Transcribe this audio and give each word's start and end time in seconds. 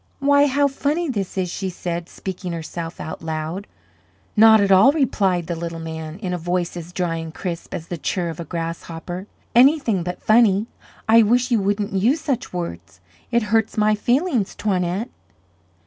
"Why 0.19 0.47
how 0.47 0.67
funny 0.67 1.09
this 1.09 1.37
is!" 1.37 1.51
she 1.51 1.69
said, 1.69 2.09
speaking 2.09 2.53
to 2.53 2.55
herself 2.55 2.99
out 2.99 3.21
loud. 3.21 3.67
"Not 4.35 4.59
at 4.59 4.71
all," 4.71 4.91
replied 4.91 5.45
the 5.45 5.55
little 5.55 5.77
man, 5.79 6.17
in 6.17 6.33
a 6.33 6.39
voice 6.39 6.75
as 6.75 6.91
dry 6.91 7.17
and 7.17 7.31
crisp 7.31 7.71
as 7.75 7.85
the 7.87 7.99
chirr 7.99 8.29
of 8.29 8.39
a 8.39 8.43
grasshopper. 8.43 9.27
"Anything 9.53 10.01
but 10.01 10.19
funny. 10.19 10.65
I 11.07 11.21
wish 11.21 11.51
you 11.51 11.59
wouldn't 11.61 11.93
use 11.93 12.19
such 12.19 12.51
words. 12.51 12.99
It 13.29 13.43
hurts 13.53 13.77
my 13.77 13.93
feelings, 13.93 14.55
Toinette." 14.55 15.11